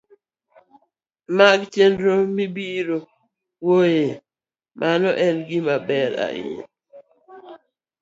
[1.37, 2.97] mag chenro ma ibiro
[3.65, 4.07] wuoye,
[4.79, 6.65] mano en gimaber ahinya